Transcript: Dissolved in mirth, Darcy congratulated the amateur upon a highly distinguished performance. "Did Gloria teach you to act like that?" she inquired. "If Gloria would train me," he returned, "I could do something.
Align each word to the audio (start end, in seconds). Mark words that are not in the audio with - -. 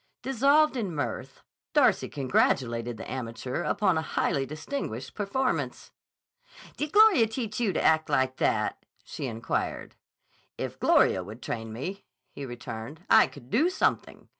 Dissolved 0.23 0.75
in 0.75 0.95
mirth, 0.95 1.43
Darcy 1.73 2.09
congratulated 2.09 2.97
the 2.97 3.07
amateur 3.11 3.61
upon 3.61 3.99
a 3.99 4.01
highly 4.01 4.47
distinguished 4.47 5.13
performance. 5.13 5.91
"Did 6.75 6.91
Gloria 6.93 7.27
teach 7.27 7.59
you 7.59 7.71
to 7.71 7.79
act 7.79 8.09
like 8.09 8.37
that?" 8.37 8.83
she 9.03 9.27
inquired. 9.27 9.93
"If 10.57 10.79
Gloria 10.79 11.23
would 11.23 11.43
train 11.43 11.71
me," 11.71 12.03
he 12.31 12.47
returned, 12.47 13.03
"I 13.11 13.27
could 13.27 13.51
do 13.51 13.69
something. 13.69 14.27